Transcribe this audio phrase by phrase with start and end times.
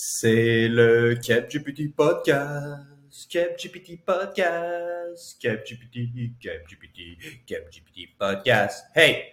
[0.00, 2.86] C'est le CapGPT Podcast.
[3.28, 5.36] CapGPT Podcast.
[5.42, 8.84] CapGPT, CapGPT, CapGPT Podcast.
[8.94, 9.24] Hey!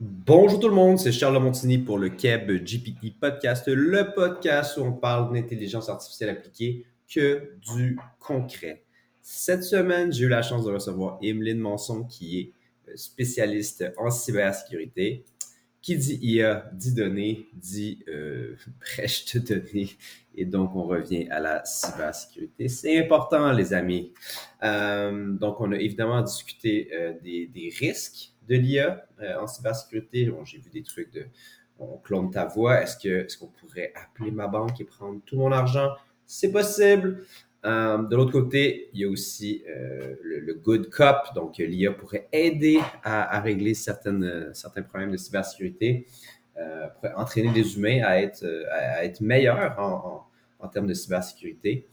[0.00, 4.94] Bonjour tout le monde, c'est Charles Montini pour le CapGPT Podcast, le podcast où on
[4.94, 8.82] parle d'intelligence artificielle appliquée que du concret.
[9.22, 15.24] Cette semaine, j'ai eu la chance de recevoir Emeline Monson, qui est spécialiste en cybersécurité.
[15.86, 19.90] Qui dit IA dit données, dit euh, brèche de données.
[20.34, 22.66] Et donc, on revient à la cybersécurité.
[22.66, 24.12] C'est important, les amis.
[24.64, 30.26] Euh, donc, on a évidemment discuté euh, des, risques de l'IA euh, en cybersécurité.
[30.26, 31.26] Bon, J'ai vu des trucs de
[31.78, 32.82] on clone ta voix.
[32.82, 35.90] Est-ce qu'on est qu'on pourrait appeler ma banque et prendre tout mon argent?
[36.26, 37.24] C'est possible.
[37.66, 42.28] Euh, de l'autre côté, il y a aussi euh, le, good cop, donc l'IA pourrait
[42.32, 46.06] aider à, régler euh, certains problèmes de cybersécurité,
[46.94, 50.26] pourrait entraîner les humains à être, à, être meilleurs en,
[50.60, 51.86] en, termes de cybersécurité.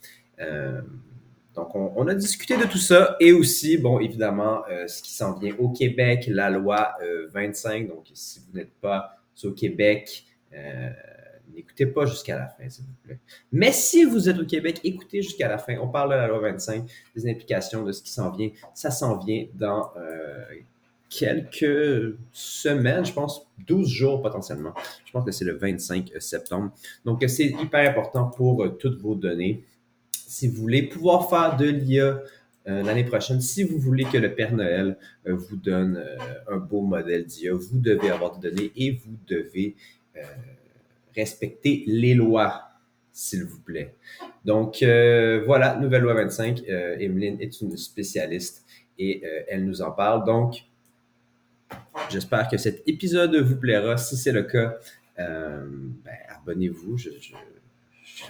[1.55, 5.37] Donc, on, on, a discuté de tout ça et aussi, bon, évidemment, ce qui s'en
[5.37, 6.95] vient au Québec, la loi
[7.33, 7.89] 25.
[7.89, 10.23] Donc, si vous n'êtes pas au Québec,
[11.53, 13.19] N'écoutez pas jusqu'à la fin, s'il vous plaît.
[13.51, 15.77] Mais si vous êtes au Québec, écoutez jusqu'à la fin.
[15.77, 16.83] On parle de la loi 25,
[17.15, 18.49] des implications de ce qui s'en vient.
[18.73, 20.43] Ça s'en vient dans euh,
[21.09, 24.73] quelques semaines, je pense 12 jours potentiellement.
[25.05, 26.71] Je pense que c'est le 25 septembre.
[27.05, 29.63] Donc, c'est hyper important pour euh, toutes vos données.
[30.11, 32.19] Si vous voulez pouvoir faire de l'IA
[32.67, 36.03] euh, l'année prochaine, si vous voulez que le Père Noël vous donne
[36.47, 39.75] un beau modèle d'IA, vous devez avoir des données et vous devez
[41.15, 42.73] respecter les lois,
[43.11, 43.93] s'il vous plaît.
[44.43, 46.63] Donc, euh, voilà, nouvelle loi 25.
[46.67, 48.65] Euh, Emeline est une spécialiste
[48.99, 50.25] et euh, elle nous en parle.
[50.25, 50.65] Donc,
[52.09, 53.97] j'espère que cet épisode vous plaira.
[53.97, 54.75] Si c'est le cas,
[55.17, 55.95] ben,
[56.29, 56.97] abonnez-vous.
[56.97, 57.09] Je,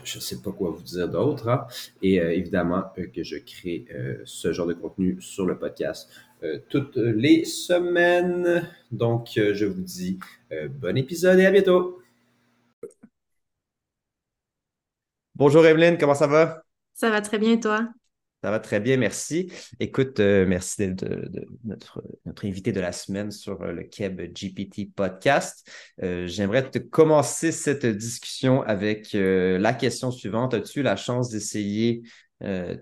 [0.03, 1.47] je ne sais pas quoi vous dire d'autre.
[1.47, 1.65] Hein?
[2.01, 3.85] Et évidemment que je crée
[4.25, 6.09] ce genre de contenu sur le podcast
[6.67, 8.69] toutes les semaines.
[8.91, 10.19] Donc, je vous dis
[10.81, 12.02] bon épisode et à bientôt.
[15.35, 16.63] Bonjour Evelyne, comment ça va?
[16.93, 17.87] Ça va très bien et toi?
[18.43, 19.49] Ça va très bien, merci.
[19.79, 23.83] Écoute, euh, merci d'être de, de, notre, notre invité de la semaine sur euh, le
[23.83, 25.65] Keb GPT podcast.
[26.03, 30.53] Euh, J'aimerais te commencer cette discussion avec euh, la question suivante.
[30.53, 32.03] As-tu eu la chance d'essayer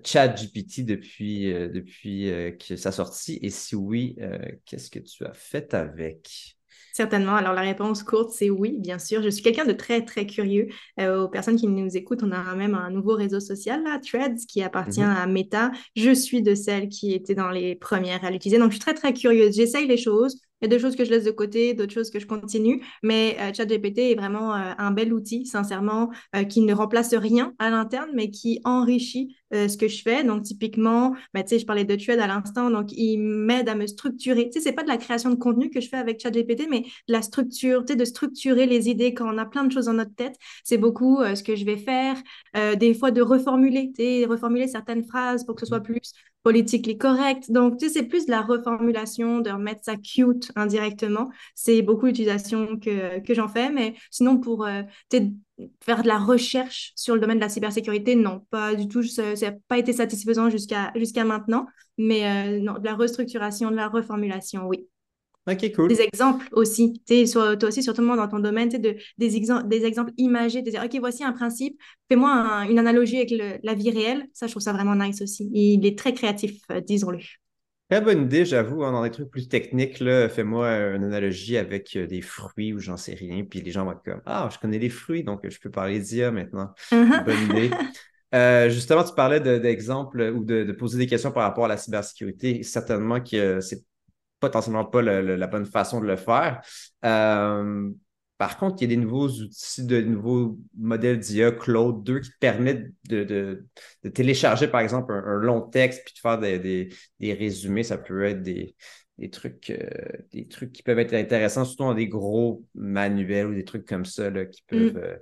[0.03, 3.37] ChatGPT depuis, depuis que sa sortie?
[3.43, 4.17] Et si oui,
[4.65, 6.57] qu'est-ce que tu as fait avec?
[6.93, 7.35] Certainement.
[7.35, 9.21] Alors, la réponse courte, c'est oui, bien sûr.
[9.21, 10.67] Je suis quelqu'un de très, très curieux.
[10.99, 14.45] Euh, aux personnes qui nous écoutent, on a même un nouveau réseau social, là, Threads,
[14.47, 15.23] qui appartient mm -hmm.
[15.23, 15.71] à Meta.
[15.95, 18.59] Je suis de celles qui étaient dans les premières à l'utiliser.
[18.59, 19.55] Donc, je suis très, très curieuse.
[19.55, 20.39] J'essaye les choses.
[20.61, 22.83] Il y a des choses que je laisse de côté, d'autres choses que je continue.
[23.01, 27.53] Mais euh, ChatGPT est vraiment euh, un bel outil, sincèrement, euh, qui ne remplace rien
[27.57, 30.23] à l'interne, mais qui enrichit ce que je fais.
[30.23, 33.75] Donc, typiquement, bah, tu sais, je parlais de Thread à l'instant, donc il m'aide à
[33.75, 34.45] me structurer.
[34.45, 36.83] Tu sais, c'est pas de la création de contenu que je fais avec ChatGPT, mais
[36.83, 39.87] de la structure, tu sais, de structurer les idées quand on a plein de choses
[39.87, 40.37] dans notre tête.
[40.63, 42.15] C'est beaucoup ce que je vais faire.
[42.77, 46.13] Des fois, de reformuler, tu sais, reformuler certaines phrases pour que ce soit plus
[46.43, 47.51] politically correct.
[47.51, 51.29] Donc, tu sais, c'est plus de la reformulation, de remettre ça cute indirectement.
[51.55, 54.81] C'est beaucoup l'utilisation que, que j'en fais, mais sinon, pour euh,
[55.83, 59.03] faire de la recherche sur le domaine de la cybersécurité, non, pas du tout.
[59.03, 63.75] Ça n'a pas été satisfaisant jusqu'à jusqu'à maintenant, mais euh, non, de la restructuration, de
[63.75, 64.87] la reformulation, oui.
[65.47, 65.89] Ok, cool.
[65.89, 70.11] Des exemples aussi, sais, toi aussi, surtout dans ton domaine, de, des, exemples, des exemples
[70.17, 71.79] imagés, de dire, OK, voici un principe,
[72.09, 74.27] fais-moi un, une analogie avec le, la vie réelle.
[74.33, 75.49] Ça, je trouve ça vraiment nice aussi.
[75.53, 77.17] Il est très créatif, euh, disons-le.
[77.89, 82.05] Très bonne idée, j'avoue, hein, dans des trucs plus techniques, fais-moi une analogie avec euh,
[82.07, 84.79] des fruits ou j'en sais rien, puis les gens vont être comme, ah, je connais
[84.79, 86.69] les fruits, donc je peux parler d'IA maintenant.
[86.91, 87.25] Uh -huh.
[87.25, 87.71] Bonne idée.
[88.33, 91.67] Euh, justement, tu parlais d'exemples de, ou de, de, poser des questions par rapport à
[91.67, 92.63] la cybersécurité.
[92.63, 93.83] Certainement que c'est
[94.41, 96.61] potentiellement pas le, le, la bonne façon de le faire.
[97.05, 97.89] Euh,
[98.37, 102.31] par contre, il y a des nouveaux outils, de nouveaux modèles d'IA, Claude 2, qui
[102.31, 103.65] te permettent de, de,
[104.03, 106.89] de télécharger, par exemple, un, un, long texte puis de faire des, des,
[107.19, 107.83] des, résumés.
[107.83, 108.75] Ça peut être des,
[109.19, 109.87] des trucs, euh,
[110.33, 114.05] des trucs qui peuvent être intéressants, surtout dans des gros manuels ou des trucs comme
[114.05, 114.95] ça là, qui peuvent.
[114.95, 114.97] Mm.
[114.97, 115.17] Euh,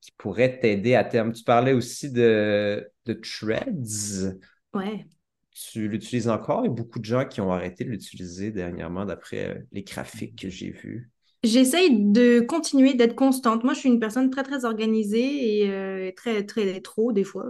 [0.00, 1.30] qui pourraient t'aider à terme.
[1.32, 4.38] Tu parlais aussi de, de threads.
[4.72, 5.04] Ouais
[5.52, 6.62] tu l'utilises encore?
[6.64, 10.40] Il y a beaucoup de gens qui ont arrêté de l'utiliser dernièrement, d'après les graphiques
[10.40, 11.10] que j'ai vus.
[11.42, 13.64] J'essaye de continuer d'être constante.
[13.64, 17.46] Moi, je suis une personne très, très organisée et euh, très, très trop, des fois.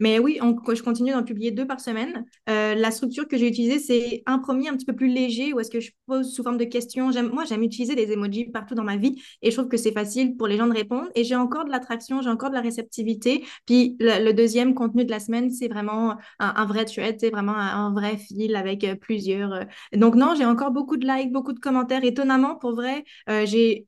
[0.00, 2.24] Mais oui, je continue d'en publier deux par semaine.
[2.50, 5.60] Euh, la structure que j'ai utilisée, c'est un premier un petit peu plus léger où
[5.60, 7.10] est-ce que je pose sous forme de questions.
[7.32, 10.36] Moi, j'aime utiliser des emojis partout dans ma vie et je trouve que c'est facile
[10.36, 11.08] pour les gens de répondre.
[11.14, 13.44] Et j'ai encore de l'attraction, j'ai encore de la réceptivité.
[13.64, 17.54] Puis le, deuxième contenu de la semaine, c'est vraiment un, un vrai thread, c'est vraiment
[17.54, 19.52] un, un vrai fil avec euh, plusieurs.
[19.52, 19.64] euh.
[19.92, 22.02] Donc non, j'ai encore beaucoup de likes, beaucoup de commentaires.
[22.02, 23.03] Étonnamment, pour vrai.
[23.28, 23.86] Euh, j'ai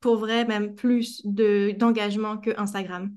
[0.00, 3.12] pour vrai même plus de d'engagement que Instagram.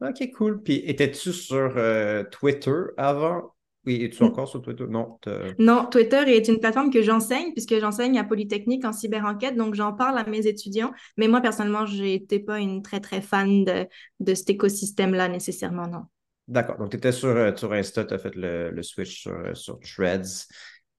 [0.00, 0.62] Ok, cool.
[0.62, 3.54] Puis, étais-tu sur euh, Twitter avant?
[3.86, 4.86] Oui, es-tu encore sur Twitter?
[4.88, 5.18] Non.
[5.58, 9.92] Non, Twitter est une plateforme que j'enseigne puisque j'enseigne à Polytechnique en cyber-enquête, donc j'en
[9.92, 10.92] parle à mes étudiants.
[11.18, 13.86] Mais moi, personnellement, j'étais pas une très, très fan de,
[14.20, 16.04] de cet écosystème-là nécessairement, non.
[16.48, 16.78] D'accord.
[16.78, 19.78] Donc, tu étais sur, euh, sur Insta, tu as fait le, le switch sur, sur
[19.80, 20.46] Threads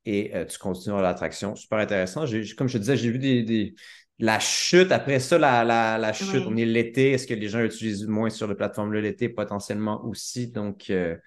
[0.06, 1.56] et euh, tu continues à l'attraction.
[1.56, 2.26] Super intéressant.
[2.26, 3.76] J'ai- comme je te disais, j'ai vu des, des-
[4.20, 4.92] la chute.
[4.92, 7.12] Après ça, la, la, la chute, on est l'été.
[7.12, 9.30] Est-ce que les gens utilisent moins sur la plateforme de l'été?
[9.30, 10.48] Potentiellement aussi.
[10.48, 11.18] Donc, euh,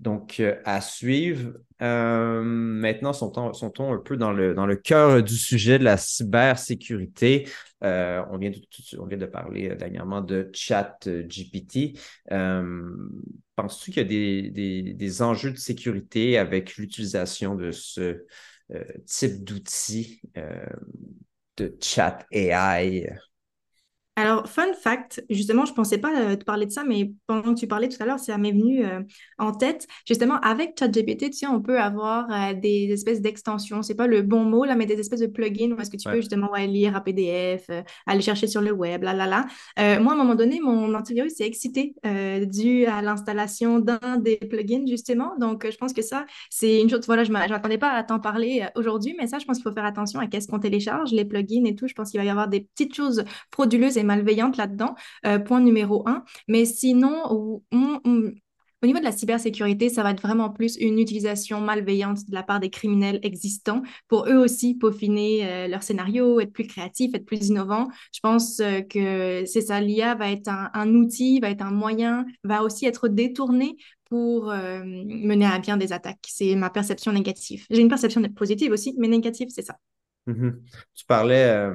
[0.00, 1.54] Donc, euh, à suivre.
[1.82, 7.48] Euh, maintenant, sont-on un peu dans le, dans le cœur du sujet de la cybersécurité?
[7.82, 8.60] Euh, on vient de,
[8.98, 11.98] on vient de parler euh, dernièrement de ChatGPT.
[12.30, 12.90] Euh,
[13.56, 18.24] penses-tu qu'il y a des, des, des enjeux de sécurité avec l'utilisation de ce
[19.06, 20.20] type d'outils
[21.56, 23.08] de chat AI?
[24.18, 27.60] Alors, fun fact, justement, je pensais pas euh, te parler de ça, mais pendant que
[27.60, 29.00] tu parlais tout à l'heure, ça m'est venu euh,
[29.38, 29.86] en tête.
[30.08, 33.80] Justement, avec ChatGPT, tu sais, on peut avoir euh, des espèces d'extensions.
[33.82, 36.08] C'est pas le bon mot, là, mais des espèces de plugins où est-ce que tu
[36.08, 39.46] peux justement ouais, lire un PDF, euh, aller chercher sur le web, là, là, là.
[40.00, 41.94] Moi, à un moment donné, mon antivirus s'est excité
[42.42, 45.36] dû à l'installation d'un des plugins, justement.
[45.38, 48.18] Donc, je pense que ça, c'est une chose, voilà, je ne m'attendais pas à t'en
[48.18, 51.24] parler aujourd'hui, mais ça, je pense qu'il faut faire attention à qu'est-ce qu'on télécharge, les
[51.24, 51.86] plugins et tout.
[51.86, 53.22] Je pense qu'il va y avoir des petites choses
[53.52, 54.94] frauduleuses et malveillantes là-dedans,
[55.26, 56.24] euh, point numéro un.
[56.48, 57.62] Mais sinon, au,
[58.82, 62.58] niveau de la cybersécurité, ça va être vraiment plus une utilisation malveillante de la part
[62.60, 67.48] des criminels existants pour eux aussi peaufiner euh, leur scénario, être plus créatifs, être plus
[67.48, 67.88] innovants.
[68.12, 72.24] Je pense euh, que c'est ça, l'IA va être un, outil, va être un moyen,
[72.44, 73.76] va aussi être détourné
[74.08, 76.24] pour mener à bien des attaques.
[76.26, 77.66] C'est ma perception négative.
[77.68, 79.76] J'ai une perception positive aussi, mais négative, c'est ça.
[80.26, 80.62] Mhm.
[80.94, 81.70] Tu parlais,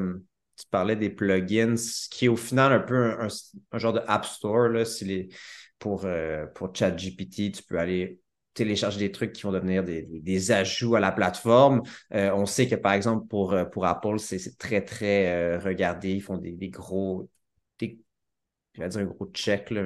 [0.57, 1.75] tu parlais des plugins,
[2.11, 4.69] qui est au final un peu un, genre de App Store.
[4.69, 5.29] Là, c'est les,
[5.79, 8.19] pour, euh, pour ChatGPT, tu peux aller
[8.53, 11.81] télécharger des trucs qui vont devenir des, ajouts à la plateforme.
[12.13, 16.11] Euh, on sait que, par exemple, pour, euh, Apple, c'est très, très regardé.
[16.11, 17.29] Ils font des, gros,
[18.74, 19.84] je vais dire un gros check, là,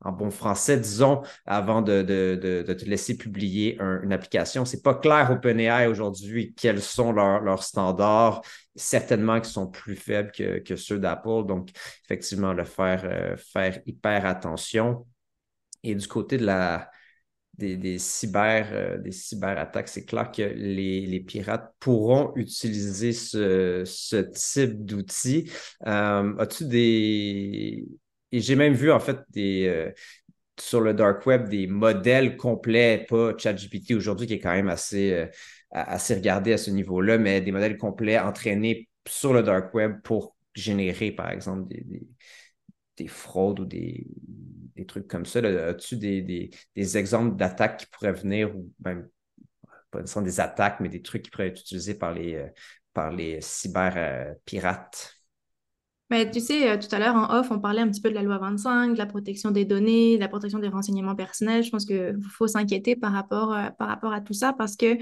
[0.00, 4.64] en bon français, disons, avant de, de, de, te laisser publier un- une application.
[4.64, 8.42] C'est pas clair OpenAI aujourd'hui quels sont leurs, leurs standards,
[8.74, 11.46] certainement qui sont plus faibles que, que ceux d'Apple.
[11.46, 11.70] Donc,
[12.04, 15.06] effectivement, le faire, euh, faire hyper attention.
[15.84, 16.90] Et du côté de la,
[17.56, 23.82] des, des cyber, euh, des cyberattaques, c'est clair que les, les pirates pourront utiliser ce,
[23.84, 25.50] ce type d'outils.
[25.86, 27.86] Euh, as-tu des...
[28.32, 29.90] Et j'ai même vu en fait des, euh,
[30.58, 35.12] sur le dark web des modèles complets, pas ChatGPT aujourd'hui qui est quand même assez,
[35.12, 35.26] euh,
[35.70, 40.36] assez regardé à ce niveau-là, mais des modèles complets entraînés sur le dark web pour
[40.54, 42.06] générer, par exemple, des, des,
[42.96, 44.06] des fraudes ou des,
[44.76, 45.40] des trucs comme ça.
[45.40, 46.22] As-tu des,
[46.74, 49.08] des, exemples d'attaques qui pourraient venir, ou même
[49.90, 52.48] pas nécessairement des attaques, mais des trucs qui pourraient être utilisés par les, euh,
[52.92, 55.17] par les cyber-pirates?
[56.10, 58.14] Mais tu sais, euh, tout à l'heure en off, on parlait un petit peu de
[58.14, 61.62] la loi 25, de la protection des données, de la protection des renseignements personnels.
[61.62, 64.96] Je pense qu'il faut s'inquiéter par rapport, euh, par rapport à tout ça parce que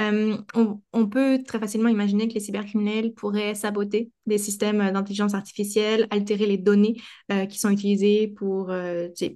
[0.00, 6.06] euh, on, peut très facilement imaginer que les cybercriminels pourraient saboter des systèmes d'intelligence artificielle,
[6.10, 6.94] altérer les données
[7.50, 8.72] qui sont utilisées pour,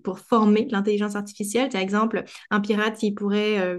[0.03, 1.69] pour former l'intelligence artificielle.
[1.69, 3.79] Par exemple, un pirate qui pourrait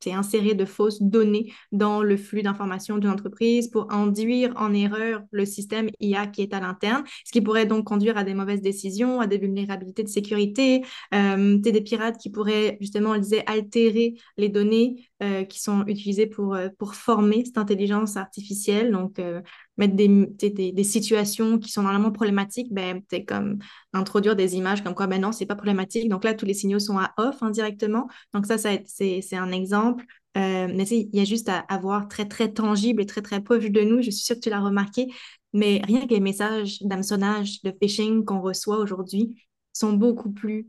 [0.00, 5.22] c'est insérer de fausses données dans le flux d'informations d'une entreprise pour induire en erreur
[5.30, 8.62] le système IA qui est à l'interne, ce qui pourrait donc conduire à des mauvaises
[8.62, 14.14] décisions, à des vulnérabilités de sécurité, euh, des pirates qui pourraient justement, on disait, altérer
[14.36, 19.40] les données euh, qui sont utilisées pour, euh, pour former cette intelligence artificielle, donc euh,
[19.78, 23.58] mettre des, des, des, situations qui sont normalement problématiques, ben, comme
[23.92, 26.08] introduire des images comme quoi, ben non, c'est pas problématique.
[26.08, 28.08] Donc là, tous les signaux sont à off indirectement.
[28.34, 30.04] Donc ça, ça c'est un exemple.
[30.36, 33.70] Euh, mais il y a juste à avoir très, très tangible et très, très proche
[33.70, 34.02] de nous.
[34.02, 35.08] Je suis sûre que tu l'as remarqué.
[35.52, 39.34] Mais rien que les messages d'hameçonnage, de phishing qu'on reçoit aujourd'hui
[39.72, 40.68] sont beaucoup plus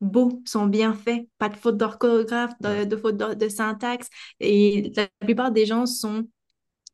[0.00, 1.28] beaux, sont bien faits.
[1.38, 4.08] Pas de faute d'orthographe, de, de faute de, de syntaxe.
[4.40, 6.28] Et la plupart des gens sont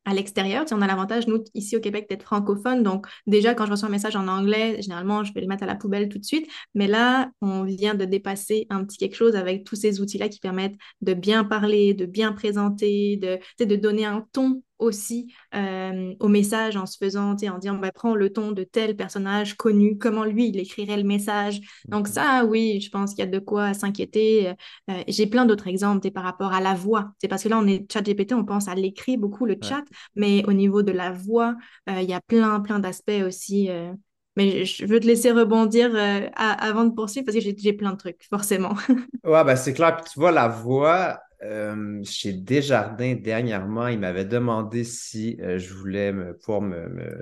[0.05, 0.65] à l'extérieur.
[0.71, 2.83] on a l'avantage, nous, ici au Québec, d'être francophone.
[2.83, 5.65] Donc, déjà, quand je reçois un message en anglais, généralement, je vais le mettre à
[5.65, 6.47] la poubelle tout de suite.
[6.75, 10.39] Mais là, on vient de dépasser un petit quelque chose avec tous ces outils-là qui
[10.39, 16.27] permettent de bien parler, de bien présenter, de, de donner un ton aussi euh, au
[16.27, 20.25] message en se faisant, en disant, bah, prends le ton de tel personnage connu, comment
[20.25, 21.61] lui, il écrirait le message.
[21.87, 22.13] Donc mhm.
[22.13, 24.53] ça, oui, je pense qu'il y a de quoi s'inquiéter.
[24.89, 27.11] Euh, j'ai plein d'autres exemples par rapport à la voix.
[27.21, 29.83] C'est parce que là, on est chat GPT, on pense à l'écrit beaucoup, le chat,
[30.15, 31.55] mais au niveau de la voix,
[31.89, 33.69] euh, il y a plein, plein d'aspects aussi.
[34.35, 35.91] mais je veux te laisser rebondir
[36.35, 38.73] avant de poursuivre parce que j'ai plein de trucs, forcément.
[39.23, 39.95] ouais, ben c'est clair.
[39.97, 45.73] Puis tu vois, la voix, euh, chez Desjardins, dernièrement, il m'avait demandé si euh, je
[45.73, 47.21] voulais me, pouvoir me, me,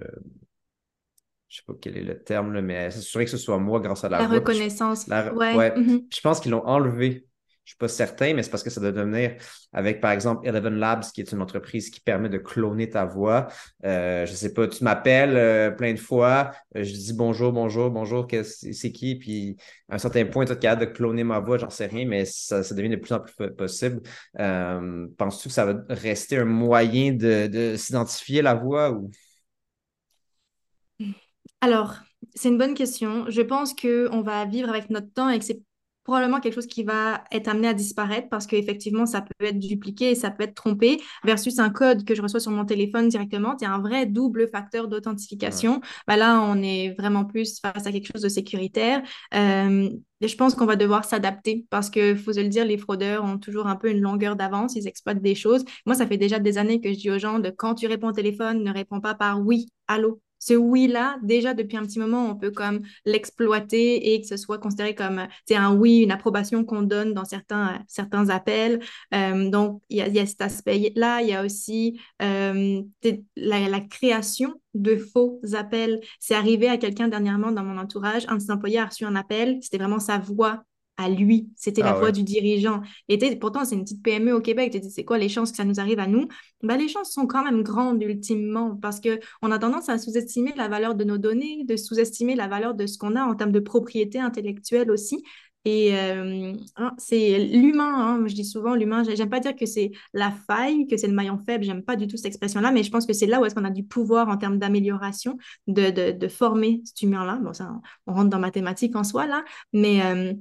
[1.48, 4.10] Je sais pas quel est le terme, mais s'assurer que ce soit moi grâce à
[4.10, 5.08] la, la reconnaissance.
[5.08, 5.72] ouais.
[5.72, 6.05] Mm-hmm.
[6.13, 7.27] Je pense qu'ils l'ont enlevé
[7.65, 9.36] je suis pas certain, mais c'est parce que ça doit devenir
[9.72, 13.48] avec, par exemple, Eleven Labs, qui est une entreprise qui permet de cloner ta voix.
[13.86, 17.89] Euh, je sais pas, tu m'appelles euh, plein de fois, euh, je dis bonjour, bonjour,
[17.89, 19.15] bonjour, c'est qui?
[19.15, 19.55] Puis
[19.89, 22.25] à un certain point, tu es capable de cloner ma voix, j'en sais rien, mais
[22.25, 24.01] ça, devient de plus en plus possible.
[24.39, 29.10] Euh, penses-tu que ça va rester un moyen de, de s'identifier la voix ou?
[31.62, 31.96] Alors,
[32.36, 33.29] c'est une bonne question.
[33.29, 35.62] Je pense qu'on va vivre avec notre temps et que c'est
[36.03, 40.12] probablement quelque chose qui va être amené à disparaître parce qu'effectivement, ça peut être dupliqué
[40.12, 43.55] et ça peut être trompé versus un code que je reçois sur mon téléphone directement.
[43.60, 45.81] C'est un vrai double facteur d'authentification.
[46.07, 49.01] Bah là, on est vraiment plus face à quelque chose de sécuritaire.
[49.33, 49.89] Euh,
[50.22, 53.38] je pense qu'on va devoir s'adapter parce que, faut se le dire, les fraudeurs ont
[53.38, 55.65] toujours un peu une longueur d'avance, ils exploitent des choses.
[55.86, 58.10] Moi, ça fait déjà des années que je dis aux gens de quand tu réponds
[58.10, 62.29] au téléphone, ne réponds pas par oui, allô, ce oui-là, déjà depuis un petit moment,
[62.29, 66.65] on peut comme l'exploiter et que ce soit considéré comme c'est un oui, une approbation
[66.65, 68.81] qu'on donne dans certains, certains appels.
[69.13, 71.21] Euh, donc, il y, a, cet aspect-là.
[71.21, 72.81] Il y a aussi euh,
[73.38, 76.01] la, création de faux appels.
[76.19, 78.25] C'est arrivé à quelqu'un dernièrement dans mon entourage.
[78.27, 79.59] Un de ses employés a reçu un appel.
[79.62, 80.65] C'était vraiment sa voix
[80.97, 81.50] à lui.
[81.55, 82.81] C'était la ah voix du dirigeant.
[83.09, 84.71] Et pourtant, c'est une petite PME au Québec.
[84.71, 86.27] Tu dis, c'est quoi les chances que ça nous arrive à nous?
[86.62, 90.67] Ben, les chances sont quand même grandes, ultimement, parce qu'on a tendance à sous-estimer la
[90.67, 93.59] valeur de nos données, de sous-estimer la valeur de ce qu'on a en termes de
[93.59, 95.23] propriété intellectuelle aussi.
[95.65, 99.91] Et euh, hein, c'est l'humain, hein, je dis souvent l'humain, j'aime pas dire que c'est
[100.13, 102.91] la faille, que c'est le maillon faible, j'aime pas du tout cette expression-là, mais je
[102.91, 106.12] pense que c'est là où est-ce qu'on a du pouvoir en termes d'amélioration, de, de,
[106.12, 107.39] de, former cet humain-là.
[107.41, 107.71] Bon, ça,
[108.07, 110.33] on rentre dans mathématiques en soi, là, mais euh,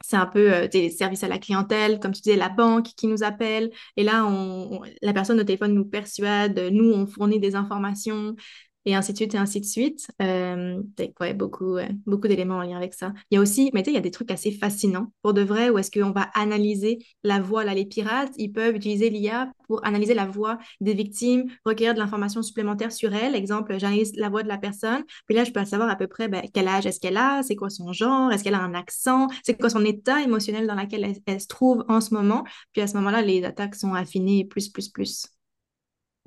[0.00, 3.06] c'est un peu euh, des services à la clientèle, comme tu disais, la banque qui
[3.06, 3.70] nous appelle.
[3.96, 8.36] Et là, on, la personne au téléphone nous persuade, nous, on fournit des informations
[8.84, 10.08] et ainsi de suite, et ainsi de suite.
[10.22, 10.80] Euh,
[11.20, 13.12] ouais, beaucoup, beaucoup d'éléments en lien avec ça.
[13.30, 15.34] Il y a aussi, mais tu sais, il y a des trucs assez fascinants pour
[15.34, 17.64] de vrai, où est-ce qu'on va analyser la voix.
[17.64, 21.98] Là, les pirates, ils peuvent utiliser l'IA pour analyser la voix des victimes, recueillir de
[21.98, 23.34] l'information supplémentaire sur elles.
[23.34, 26.28] Exemple, j'analyse la voix de la personne, puis là, je peux savoir à peu près
[26.28, 29.28] ben, quel âge est-ce qu'elle a, c'est quoi son genre, est-ce qu'elle a un accent,
[29.44, 32.44] c'est quoi son état émotionnel dans lequel elle, elle se trouve en ce moment.
[32.72, 35.26] Puis à ce moment-là, les attaques sont affinées plus, plus, plus.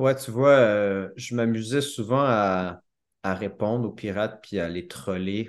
[0.02, 2.82] Ouais, tu vois, euh, je m'amusais souvent à,
[3.24, 5.48] répondre aux pirates puis à les troller,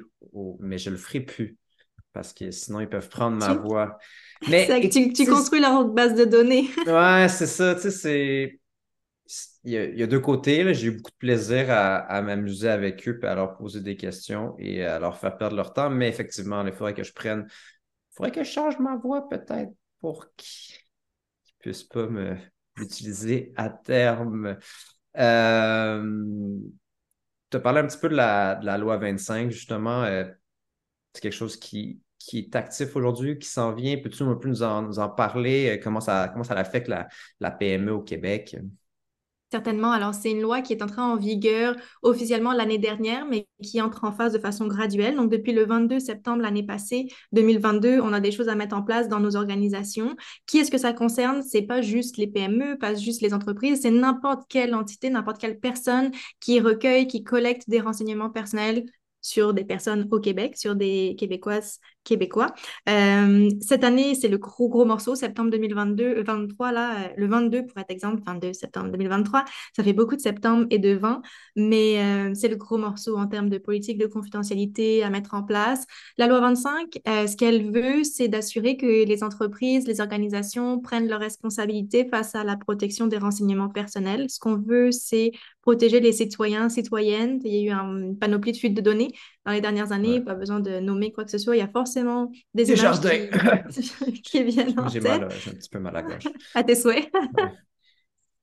[0.61, 1.57] mais je le ferai plus
[2.13, 3.97] parce que sinon ils peuvent prendre ma voix.
[4.51, 6.69] Mais tu, construis leur base de données.
[6.87, 8.61] ouais, c'est ça, tu sais, c'est.
[9.65, 10.75] Il y, a, deux côtés.
[10.75, 14.55] J'ai eu beaucoup de plaisir à, m'amuser avec eux et à leur poser des questions
[14.59, 15.89] et à leur faire perdre leur temps.
[15.89, 17.47] Mais effectivement, il faudrait que je prenne.
[17.49, 20.77] Il faudrait que je change ma voix peut-être pour qu'ils
[21.47, 22.37] ne puissent pas me,
[22.76, 24.59] l'utiliser à terme.
[25.19, 26.59] Euh,
[27.50, 30.05] tu as parlé un petit peu de la, loi 25, justement.
[30.05, 30.25] Euh,
[31.12, 33.97] c'est quelque chose qui, qui est actif aujourd'hui, qui s'en vient.
[33.99, 35.81] Peux-tu un peu nous en, nous en parler?
[35.83, 37.09] Comment ça, comment ça affecte la,
[37.41, 38.57] la PME au Québec?
[39.53, 39.93] Certainement.
[39.93, 44.05] Alors, c'est une loi qui est entrée en vigueur officiellement l'année dernière, mais qui entre
[44.05, 45.15] en phase de façon graduelle.
[45.15, 48.83] Donc, depuis le 22 septembre l'année passée, 2022, on a des choses à mettre en
[48.83, 50.17] place dans nos organisations.
[50.47, 51.43] Qui est-ce que ça concerne?
[51.43, 55.61] C'est pas juste les PME, pas juste les entreprises, c'est n'importe quelle entité, n'importe quelle
[55.61, 58.87] personne qui recueille, qui collecte des renseignements personnels
[59.21, 62.55] sur des personnes au Québec, sur des Québécoises québécois.
[62.89, 67.27] Euh, cette année, c'est le gros, gros morceau, septembre 2022, 23, euh, là, euh, le
[67.27, 69.45] 22 pour être exemple, 22 septembre 2023.
[69.77, 71.23] Ça fait beaucoup de septembre et de 20,
[71.57, 75.87] mais c'est le gros morceau en termes de politique de confidentialité à mettre en place.
[76.19, 81.21] La loi 25, ce qu'elle veut, c'est d'assurer que les entreprises, les organisations prennent leurs
[81.21, 84.29] responsabilités face à la protection des renseignements personnels.
[84.31, 85.33] Ce qu'on veut, c'est
[85.63, 87.41] protéger les citoyens, citoyennes.
[87.45, 89.13] Il y a eu une panoplie de fuites de données
[89.45, 91.57] dans les dernières années, pas besoin de nommer quoi que ce soit.
[91.57, 95.55] Il y a forcément des, des images qui, qui, viennent en J'ai mal, j'ai un
[95.55, 96.29] petit peu mal à gorge.
[96.55, 97.11] à tes souhaits.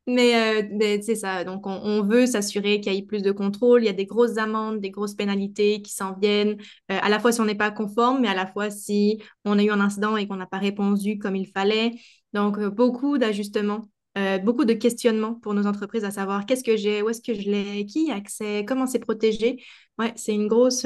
[0.07, 1.43] Mais, euh, c'est ça.
[1.43, 3.83] Donc, on, veut s'assurer qu'il y ait plus de contrôle.
[3.83, 6.57] Il y a des grosses amendes, des grosses pénalités qui s'en viennent.
[6.91, 9.59] Euh, à la fois si on n'est pas conforme, mais à la fois si on
[9.59, 11.91] a eu un incident et qu'on n'a pas répondu comme il fallait.
[12.33, 13.81] Donc, euh, beaucoup d'ajustements,
[14.43, 17.49] beaucoup de questionnements pour nos entreprises à savoir qu'est-ce que j'ai, où est-ce que je
[17.49, 19.63] l'ai, qui a accès, comment c'est protégé.
[19.97, 20.85] Ouais, c'est une grosse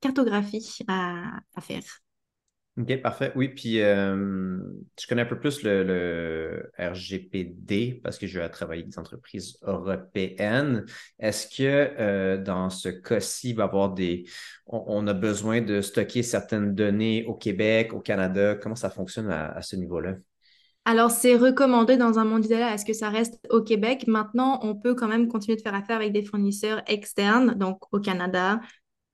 [0.00, 1.82] cartographie à faire.
[2.78, 3.32] OK, parfait.
[3.34, 4.56] Oui, puis euh,
[5.00, 9.58] je connais un peu plus le, RGPD parce que je vais travailler avec des entreprises
[9.62, 10.84] européennes.
[11.18, 11.64] Est-ce que
[11.98, 14.26] euh, dans ce cas-ci, va avoir des.
[14.66, 18.54] On, a besoin de stocker certaines données au Québec, au Canada?
[18.54, 20.14] Comment ça fonctionne à, ce niveau-là?
[20.88, 24.06] Alors, c'est recommandé dans un monde idéal à ce que ça reste au Québec?
[24.06, 28.00] Maintenant, on peut quand même continuer de faire affaire avec des fournisseurs externes, donc au
[28.00, 28.58] Canada,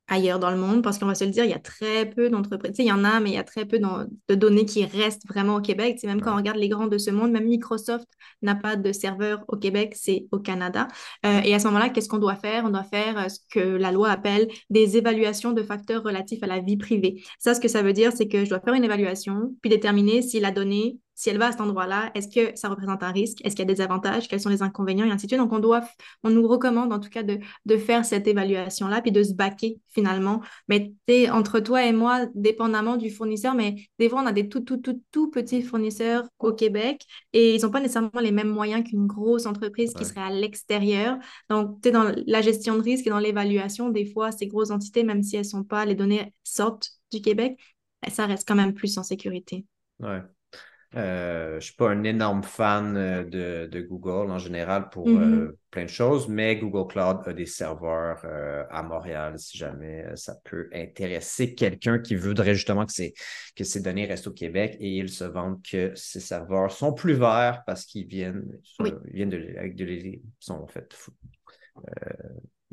[0.07, 2.31] ailleurs dans le monde, parce qu'on va se le dire, il y a très peu
[2.31, 2.71] d'entreprises.
[2.71, 4.85] Tu sais, il y en a, mais il y a très peu de données qui
[4.85, 5.99] restent vraiment au Québec.
[5.99, 8.07] Tu même quand on regarde les grands de ce monde, même Microsoft
[8.40, 10.87] n'a pas de serveur au Québec, c'est au Canada.
[11.26, 12.66] Euh, et à ce moment-là, qu'est-ce qu'on doit faire?
[12.66, 16.47] On doit faire euh, ce que la loi appelle des évaluations de facteurs relatifs à
[16.47, 17.25] la vie privée.
[17.40, 20.23] Ça, ce que ça veut dire, c'est que je dois faire une évaluation, puis déterminer
[20.23, 23.38] si la donnée si elle va à cet endroit-là, est-ce que ça représente un risque?
[23.44, 24.28] Est-ce qu'il y a des avantages?
[24.28, 25.06] Quels sont les inconvénients?
[25.06, 25.40] Et ainsi de suite.
[25.40, 25.83] Donc, on doit,
[26.23, 29.78] on nous recommande en tout cas de, de faire cette évaluation-là, puis de se baquer
[29.88, 30.40] finalement.
[30.68, 30.92] Mais
[31.30, 34.78] entre toi et moi, dépendamment du fournisseur, mais des fois, on a des tout, tout,
[34.78, 37.02] tout, tout petits fournisseurs au Québec
[37.33, 41.18] et ils n'ont pas nécessairement les mêmes moyens qu'une grosse entreprise qui serait à l'extérieur.
[41.49, 45.04] Donc, tu dans la gestion de risque et dans l'évaluation, des fois, ces grosses entités,
[45.04, 47.59] même si elles sont pas, les données sortent du Québec,
[48.09, 49.64] ça reste quand même plus en sécurité.
[50.00, 50.21] Ouais.
[50.96, 55.34] Euh, je ne suis pas un énorme fan euh, de, Google en général pour mm-hmm.
[55.34, 58.24] euh, plein de choses, mais Google Cloud a des serveurs
[58.70, 62.92] à Montréal si jamais ça peut intéresser quelqu'un qui voudrait justement que,
[63.56, 67.14] que ces données restent au Québec et ils se vendent que ces serveurs sont plus
[67.14, 68.44] verts parce qu'ils viennent,
[69.06, 70.96] viennent de, avec de sont en fait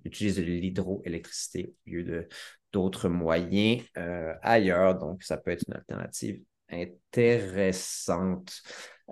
[0.05, 2.27] utilisent de l'hydroélectricité au lieu de
[2.71, 3.83] d'autres moyens
[4.41, 4.97] ailleurs.
[4.97, 8.61] Donc, ça peut être une alternative intéressante.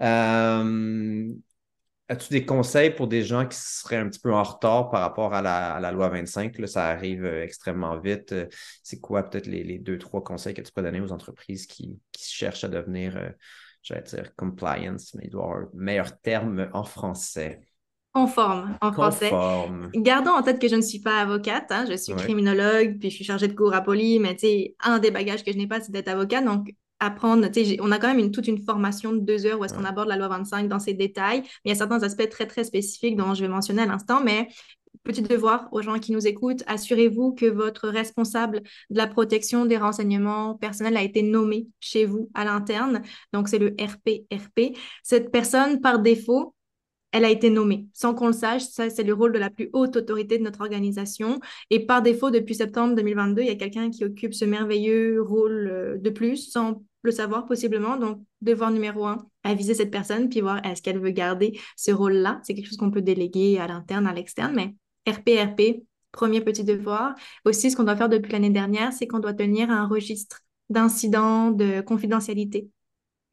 [0.01, 1.33] Euh,
[2.07, 5.33] as-tu des conseils pour des gens qui seraient un petit peu en retard par rapport
[5.33, 6.57] à la, loi 25?
[6.57, 8.31] Là, ça arrive euh, extrêmement vite.
[8.31, 8.47] Euh,
[8.83, 12.63] c'est quoi peut-être les, deux, trois conseils que tu peux donner aux entreprises qui, cherchent
[12.63, 13.33] à devenir,
[13.81, 17.61] j'allais dire, compliance, mais il doit avoir un meilleur terme en français.
[18.11, 19.31] Conforme en français.
[19.93, 21.85] Gardons en tête que je ne suis pas avocate, hein.
[21.87, 24.97] je suis criminologue, puis je suis chargée de cours à Poly, mais tu sais, un
[24.97, 26.43] des bagages que je n'ai pas, c'est d'être avocate.
[26.43, 27.47] Donc, apprendre,
[27.79, 30.09] on a quand même une, toute une formation de deux heures où est-ce qu'on aborde
[30.09, 31.41] la loi 25 dans ses détails.
[31.41, 34.21] Mais il y a certains aspects très, très spécifiques dont je vais mentionner à l'instant,
[34.23, 34.47] mais
[35.03, 39.77] petit devoir aux gens qui nous écoutent, assurez-vous que votre responsable de la protection des
[39.77, 43.01] renseignements personnels a été nommé chez vous à l'interne?
[43.33, 44.77] Donc, c'est le RPRP.
[45.03, 46.53] Cette personne, par défaut,
[47.11, 47.87] elle a été nommée.
[47.93, 50.61] Sans qu'on le sache, ça, c'est le rôle de la plus haute autorité de notre
[50.61, 51.39] organisation.
[51.69, 55.69] Et par défaut, depuis septembre 2022, il y a quelqu'un qui occupe ce merveilleux rôle
[55.71, 57.97] euh, de plus, sans le savoir possiblement.
[57.97, 62.39] Donc, devoir numéro un, aviser cette personne, puis voir est-ce qu'elle veut garder ce rôle-là?
[62.43, 64.75] C'est quelque chose qu'on peut déléguer à l'interne, à l'externe, mais
[65.11, 67.15] RPRP, premier petit devoir.
[67.45, 71.51] Aussi, ce qu'on doit faire depuis l'année dernière, c'est qu'on doit tenir un registre d'incidents
[71.51, 72.69] de confidentialité.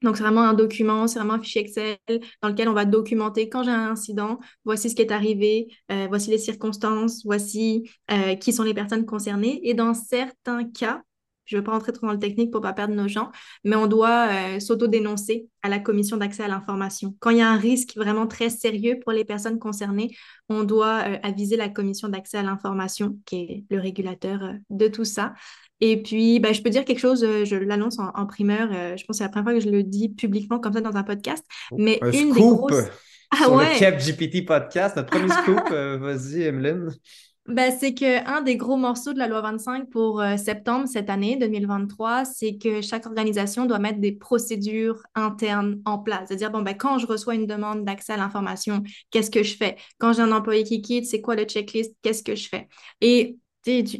[0.02, 1.98] Donc, c'est vraiment un document, c'est vraiment un fichier Excel
[2.42, 6.06] dans lequel on va documenter quand j'ai un incident, voici ce qui est arrivé, euh,
[6.08, 9.66] voici les circonstances, voici euh, qui sont les personnes concernées.
[9.68, 11.02] Et dans certains cas,
[11.46, 13.30] je ne vais pas rentrer trop dans le technique pour ne pas perdre nos gens,
[13.64, 17.14] mais on doit euh, s'auto-dénoncer à la commission d'accès à l'information.
[17.20, 20.10] Quand il y a un risque vraiment très sérieux pour les personnes concernées,
[20.48, 24.88] on doit euh, aviser la commission d'accès à l'information, qui est le régulateur euh, de
[24.88, 25.34] tout ça.
[25.80, 29.12] Et puis, ben, je peux dire quelque chose, je l'annonce en, primeur, je pense que
[29.18, 31.44] c'est la première fois que je le dis publiquement comme ça dans un podcast.
[31.76, 32.84] Mais une des grosses...
[33.32, 35.68] Ah, sur le Cap GPT podcast, notre premier scoop.
[35.70, 36.90] Vas-y, Emeline.
[37.48, 41.36] Ben, c'est qu'un des gros morceaux de la loi 25 pour euh, septembre cette année,
[41.36, 46.26] 2023, c'est que chaque organisation doit mettre des procédures internes en place.
[46.26, 48.82] C'est-à-dire, bon, ben, quand je reçois une demande d'accès à l'information,
[49.12, 49.76] qu'est-ce que je fais?
[49.98, 51.94] Quand j'ai un employé qui quitte, c'est quoi le checklist?
[52.02, 52.68] Qu'est-ce que je fais?
[53.00, 53.38] Et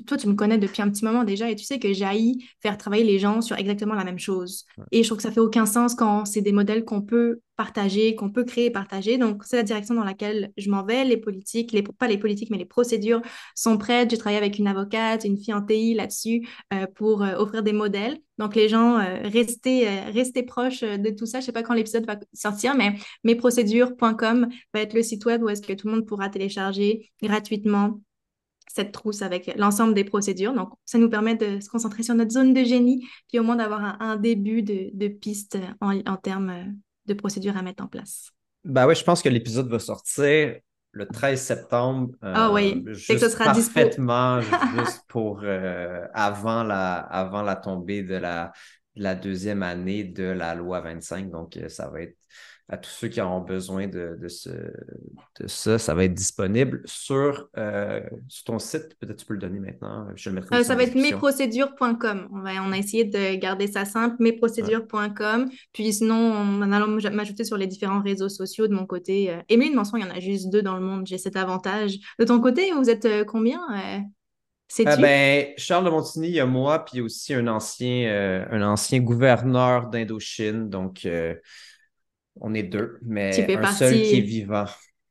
[0.06, 2.78] toi, tu me connais depuis un petit moment déjà et tu sais que j'haïs faire
[2.78, 4.64] travailler les gens sur exactement la même chose.
[4.92, 8.14] Et je trouve que ça fait aucun sens quand c'est des modèles qu'on peut partager,
[8.14, 9.18] qu'on peut créer et partager.
[9.18, 11.04] Donc, c'est la direction dans laquelle je m'en vais.
[11.04, 13.22] Les politiques, les, pas les politiques, mais les procédures
[13.54, 14.10] sont prêtes.
[14.10, 17.72] J'ai travaillé avec une avocate, une fille en TI là-dessus euh, pour euh, offrir des
[17.72, 18.18] modèles.
[18.38, 21.38] Donc, les gens, euh, restez, restez proches de tout ça.
[21.40, 25.42] Je ne sais pas quand l'épisode va sortir, mais mesprocédures.com va être le site web
[25.42, 28.00] où est-ce que tout le monde pourra télécharger gratuitement
[28.76, 30.52] cette trousse avec l'ensemble des procédures.
[30.52, 33.56] Donc, ça nous permet de se concentrer sur notre zone de génie, puis au moins
[33.56, 36.74] d'avoir un, début de, de piste en, en termes
[37.06, 38.30] de procédures à mettre en place.
[38.64, 40.56] Ben oui, je pense que l'épisode va sortir
[40.92, 42.10] le 13 septembre.
[42.20, 44.40] ah oui, c'est que ce sera parfaitement
[44.76, 45.42] juste pour
[46.12, 48.52] avant, la, avant la tombée de la,
[48.94, 51.30] la deuxième année de la loi 25.
[51.30, 52.16] Donc, ça va être
[52.68, 55.78] à tous ceux qui auront besoin de, de, ce, de ça.
[55.78, 58.96] Ça va être disponible sur, euh, sur ton site.
[58.98, 60.08] Peut-être tu peux le donner maintenant.
[60.16, 62.28] Je le euh, ça va être mesprocédures.com.
[62.32, 65.48] On, on a essayé de garder ça simple, mesprocédures.com.
[65.72, 69.30] Puis sinon, en allant m'ajouter sur les différents réseaux sociaux de mon côté.
[69.30, 71.06] Euh, il y en a juste deux dans le monde.
[71.06, 71.98] J'ai cet avantage.
[72.18, 73.98] De ton côté, vous êtes euh, combien euh,
[74.84, 79.88] ben, Charles de Montigny, il y a moi, puis aussi un ancien, un ancien gouverneur
[79.90, 80.68] d'Indochine.
[80.68, 81.06] Donc,
[82.40, 84.66] on est deux, mais un seul qui est vivant.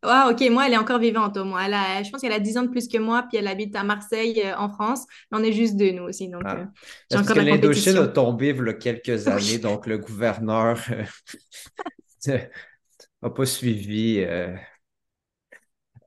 [0.07, 1.65] Ah, ok, moi, elle est encore vivante, au moins.
[1.67, 4.41] je pense qu'elle a 10 ans de plus que moi, puis elle habite à Marseille,
[4.45, 5.05] euh, en France.
[5.31, 6.29] Mais on est juste deux, nous aussi.
[6.29, 6.57] Donc, ah.
[6.57, 6.65] euh,
[7.09, 10.77] j'ai encore que l'Indochine a tombé il y a quelques années, donc le gouverneur
[12.27, 14.23] n'a pas suivi.
[14.23, 14.55] Euh.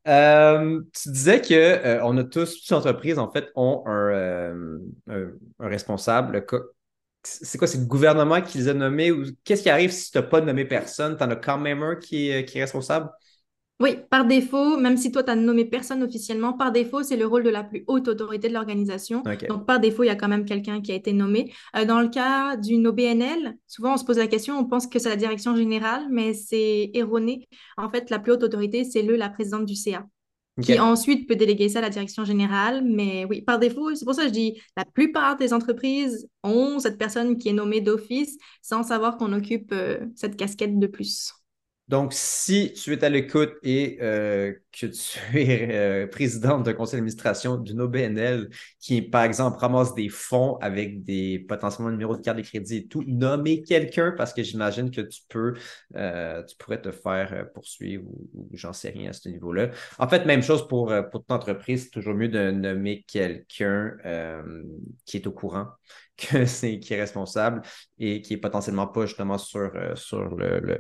[0.06, 4.78] tu disais que on a tous, toutes les entreprises, en fait, ont un,
[5.08, 6.46] un, un responsable
[7.42, 10.18] c'est quoi, c'est le gouvernement qui les a nommés ou qu'est-ce qui arrive si tu
[10.18, 11.16] n'as pas nommé personne?
[11.16, 13.10] Tu en as quand même un qui est, qui est responsable?
[13.80, 17.26] Oui, par défaut, même si toi, tu n'as nommé personne officiellement, par défaut, c'est le
[17.26, 19.22] rôle de la plus haute autorité de l'organisation.
[19.48, 21.52] Donc, par défaut, il y a quand même quelqu'un qui a été nommé.
[21.76, 24.98] Euh, dans le cas d'une OBNL, souvent, on se pose la question, on pense que
[24.98, 27.46] c'est la direction générale, mais c'est erroné.
[27.76, 30.04] En fait, la plus haute autorité, c'est le, la présidente du CA
[30.62, 32.82] qui ensuite peut déléguer ça à la direction générale.
[32.84, 36.78] Mais oui, par défaut, c'est pour ça que je dis, la plupart des entreprises ont
[36.78, 41.32] cette personne qui est nommée d'office sans savoir qu'on occupe euh, cette casquette de plus.
[41.88, 46.98] Donc, si tu es à l'écoute et euh, que tu es euh, présidente d'un conseil
[46.98, 52.36] d'administration d'une OBNL qui, par exemple, ramasse des fonds avec des potentiellement numéros de carte
[52.36, 55.54] de crédit et tout, nommer quelqu'un parce que j'imagine que tu peux,
[55.96, 59.70] euh, tu pourrais te faire poursuivre ou, j'en sais rien à ce niveau-là.
[59.98, 63.96] En fait, même chose pour, pour ton entreprise, c'est toujours mieux de nommer quelqu'un
[65.06, 65.68] qui est au courant
[66.18, 67.62] que c'est qui est responsable
[67.98, 70.76] et qui est potentiellement pas justement sur, sur le le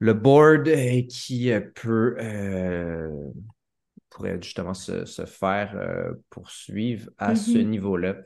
[0.00, 3.10] board euh, qui euh, peut euh,
[4.08, 5.76] pourrait justement se, faire
[6.30, 7.66] poursuivre à ce mm-hmm.
[7.66, 8.16] niveau-là.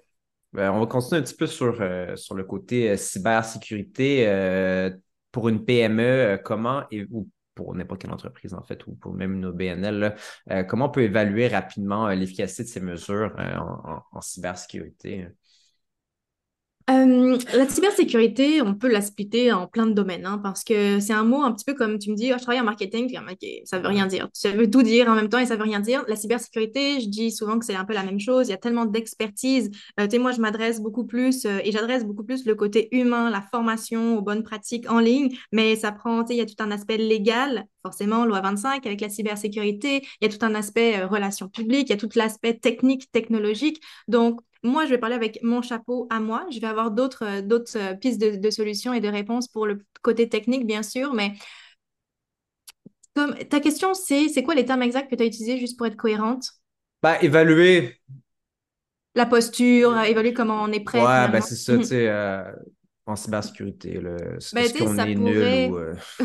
[0.55, 1.77] on va continuer un petit peu sur,
[2.17, 4.91] sur le côté cybersécurité.
[5.31, 9.35] pour une PME, comment et ou pour n'importe quelle entreprise en fait, ou pour même
[9.35, 10.17] une BNL,
[10.69, 13.37] comment on peut évaluer rapidement l'efficacité de ces mesures
[14.11, 15.29] en cybersécurité?
[16.91, 21.15] Euh, la cybersécurité, on peut la splitter en plein de domaines, hein, parce que c'est
[21.15, 23.11] un mot un petit peu comme tu me dis, oh, je travaille en marketing,
[23.65, 24.29] ça veut rien dire.
[24.35, 26.05] Ça veut tout dire en même temps et ça veut rien dire.
[26.09, 28.49] La cybersécurité, je dis souvent que c'est un peu la même chose.
[28.49, 29.71] Il y a tellement d'expertise.
[29.99, 33.41] Euh, moi, je m'adresse beaucoup plus euh, et j'adresse beaucoup plus le côté humain, la
[33.41, 36.99] formation aux bonnes pratiques en ligne, mais ça prend, il y a tout un aspect
[36.99, 40.03] légal, forcément, loi 25 avec la cybersécurité.
[40.21, 43.81] Il y a tout un aspect relations publiques, il y a tout l'aspect technique, technologique.
[44.07, 46.47] Donc, moi, je vais parler avec mon chapeau à moi.
[46.51, 49.85] Je vais avoir d'autres euh, d'autres euh, pistes de, solutions et de réponses pour le
[50.03, 51.35] côté technique, bien sûr, mais
[53.15, 55.87] comme ta question, c'est c'est quoi les termes exacts que tu as utilisés juste pour
[55.87, 56.49] être cohérente?
[57.03, 58.01] Bah, évaluer.
[59.15, 60.99] La posture, évaluer comment on est prêt.
[60.99, 62.09] Ouais, ben c'est ça, tu sais.
[62.09, 62.43] Euh,
[63.07, 64.01] en cybersécurité.
[64.01, 65.77] Ben, est-ce qu'on est nul ou.
[65.77, 65.95] Euh?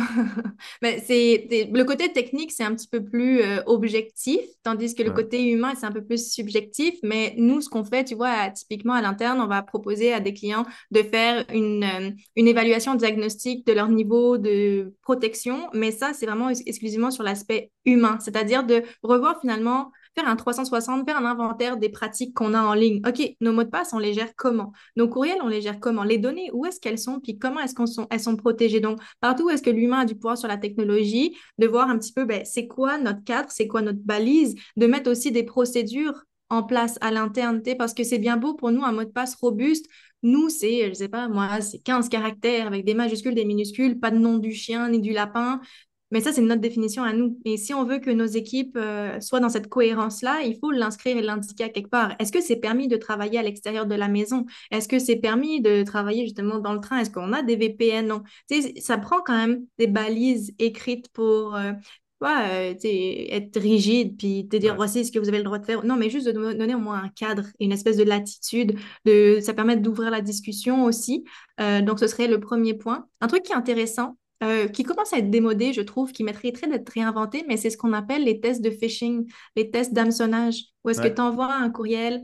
[0.82, 5.12] Ben, c'est, le côté technique, c'est un petit peu plus euh, objectif, tandis que le
[5.12, 6.96] côté humain, c'est un peu plus subjectif.
[7.04, 10.34] Mais nous, ce qu'on fait, tu vois, typiquement à l'interne, on va proposer à des
[10.34, 15.70] clients de faire une, euh, une évaluation diagnostique de leur niveau de protection.
[15.74, 19.92] Mais ça, c'est vraiment exclusivement sur l'aspect humain, c'est-à-dire de revoir finalement
[20.28, 23.02] un 360, faire un inventaire des pratiques qu'on a en ligne.
[23.08, 24.72] OK, nos mots de passe, on les gère comment?
[24.96, 26.04] Nos courriels, on les gère comment?
[26.04, 27.20] Les données, où est-ce qu'elles sont?
[27.20, 28.80] Puis comment est-ce qu'elles sont, protégées?
[28.80, 32.14] Donc, partout est-ce que l'humain a du pouvoir sur la technologie, de voir un petit
[32.14, 36.24] peu, ben, c'est quoi notre cadre, c'est quoi notre balise, de mettre aussi des procédures
[36.50, 39.36] en place à l'interne, parce que c'est bien beau pour nous un mot de passe
[39.36, 39.86] robuste.
[40.24, 44.12] Nous, c'est, je sais pas, moi, c'est 15 caractères avec des majuscules, des minuscules, pas
[44.12, 45.62] de nom du chien ni du lapin.
[46.12, 47.40] Mais ça, c'est notre définition à nous.
[47.46, 51.18] Et si on veut que nos équipes euh, soient dans cette cohérence-là, il faut l'inscrire
[51.18, 52.16] et l'indiquer à quelque part.
[52.20, 54.46] Est-ce que c'est permis de travailler à l'extérieur de la maison?
[54.72, 57.00] Est-ce que c'est permis de travailler justement dans le train?
[57.00, 58.08] Est-ce qu'on a des VPN?
[58.08, 58.24] Non.
[58.80, 61.74] ça prend quand même des balises écrites pour euh,
[62.24, 65.86] euh être rigide, puis te dire voici ce que vous avez le droit de faire?
[65.86, 68.78] Non, mais juste de donner au moins un cadre et une espèce de latitude.
[69.06, 71.24] De, ça permet d'ouvrir la discussion aussi.
[71.62, 73.08] Euh, donc, ce serait le premier point.
[73.22, 76.68] Un truc qui est intéressant, euh, qui commence à être démodé, je trouve, qui mériterait
[76.68, 80.90] d'être réinventé, mais c'est ce qu'on appelle les tests de phishing, les tests d'hameçonnage, où
[80.90, 82.24] est-ce que tu envoies un courriel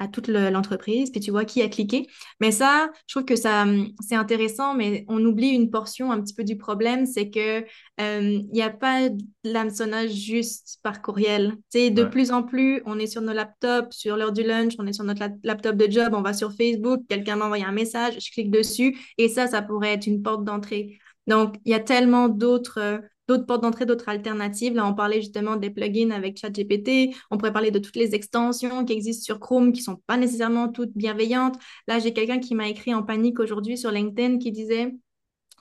[0.00, 2.06] à toute l'entreprise, puis tu vois qui a cliqué.
[2.40, 3.66] Mais ça, je trouve que ça,
[4.00, 7.66] c'est intéressant, mais on oublie une portion un petit peu du problème, c'est que
[7.98, 11.52] il n'y a pas de l'hameçonnage juste par courriel.
[11.70, 14.86] Tu de plus en plus, on est sur nos laptops, sur l'heure du lunch, on
[14.86, 18.30] est sur notre laptop de job, on va sur Facebook, quelqu'un m'envoie un message, je
[18.32, 20.98] clique dessus, et ça, ça pourrait être une porte d'entrée.
[21.30, 24.74] Donc, il y a tellement d'autres d'autres portes d'entrée, d'autres alternatives.
[24.74, 27.14] Là, on parlait justement des plugins avec ChatGPT.
[27.30, 30.16] On pourrait parler de toutes les extensions qui existent sur Chrome qui ne sont pas
[30.16, 31.56] nécessairement toutes bienveillantes.
[31.86, 34.92] Là, j'ai quelqu'un qui m'a écrit en panique aujourd'hui sur LinkedIn qui disait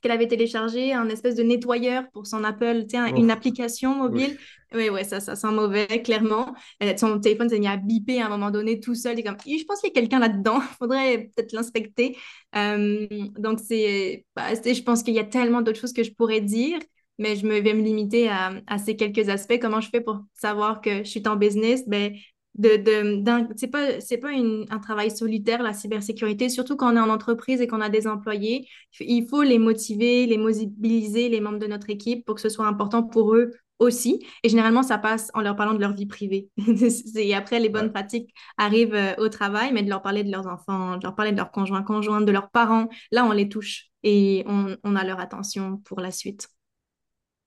[0.02, 2.86] qu'elle avait téléchargé un espèce de nettoyeur pour son Apple,
[3.16, 4.38] une application mobile.
[4.74, 6.54] Oui, ouais, ça, ça sent mauvais, clairement.
[6.98, 9.18] son téléphone s'est mis à biper à un moment donné tout seul.
[9.20, 12.18] Et comme, je pense qu'il y a quelqu'un là-dedans, il faudrait peut-être l'inspecter.
[12.56, 13.08] Euh,
[13.38, 16.80] donc, c'est, bah, je pense qu'il y a tellement d'autres choses que je pourrais dire,
[17.18, 19.58] mais je me vais me limiter à, à, ces quelques aspects.
[19.60, 21.84] Comment je fais pour savoir que je suis en business?
[21.88, 22.14] Ben,
[22.60, 27.00] de, de, c'est pas, c'est pas un travail solitaire, la cybersécurité, surtout quand on est
[27.00, 28.68] en entreprise et qu'on a des employés.
[29.00, 32.68] Il faut les motiver, les mobiliser, les membres de notre équipe pour que ce soit
[32.68, 34.26] important pour eux aussi.
[34.44, 36.50] Et généralement, ça passe en leur parlant de leur vie privée.
[37.16, 40.48] et après, les bonnes pratiques arrivent euh, au travail, mais de leur parler de leurs
[40.48, 43.86] enfants, de leur parler de leurs conjoints, conjointes, de leurs parents, là, on les touche
[44.04, 46.50] et on, on a leur attention pour la suite.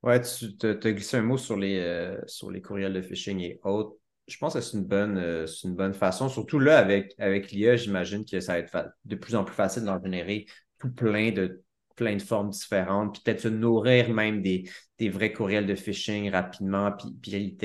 [0.03, 3.61] Ouais, tu as glissé un mot sur les, euh, sur les courriels de phishing et
[3.63, 3.97] autres
[4.33, 6.29] je pense que c'est une bonne, euh, une bonne façon.
[6.29, 9.85] Surtout là, avec, avec l'IA, j'imagine que ça va être de plus en plus facile
[9.85, 10.47] d'en générer
[10.79, 11.63] tout plein de
[11.95, 14.65] plein de formes différentes, puis peut-être se nourrir même des,
[15.03, 17.57] des vrais courriels de phishing rapidement, puis, puis.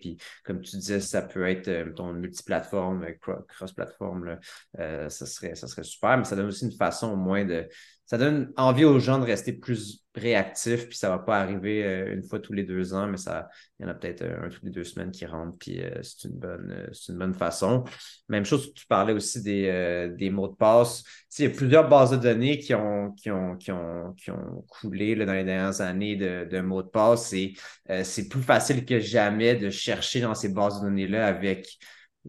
[0.00, 4.38] Puis comme tu disais, ça peut être euh, ton multiplateforme, euh, cross-plateforme,
[4.74, 7.68] ça, serait, ça serait super, mais ça donne aussi une façon au moins de,
[8.06, 12.14] ça donne envie aux gens de rester plus réactifs, puis ça va pas arriver euh,
[12.14, 14.48] une fois tous les deux ans, mais ça, il y en a peut-être euh, un
[14.48, 17.82] toutes les deux semaines qui rentrent, puis euh, c'est une bonne, une bonne façon.
[18.28, 21.02] Même chose, tu parlais aussi des, des mots de passe.
[21.38, 24.64] il y a plusieurs bases de données qui ont, qui ont, qui ont, qui ont
[24.68, 27.54] coulé dans les dernières années de, de mots de passe et
[28.02, 31.78] c'est plus facile que jamais de chercher dans ces bases de données-là avec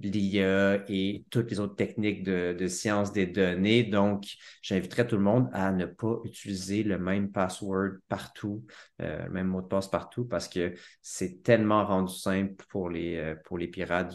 [0.01, 3.83] l'IA et toutes les autres techniques de, de science des données.
[3.83, 4.25] Donc,
[4.61, 8.65] j'inviterais tout le monde à ne pas utiliser le même password partout,
[9.01, 13.17] euh, le même mot de passe partout, parce que c'est tellement rendu simple pour les,
[13.17, 14.13] euh, pour les pirates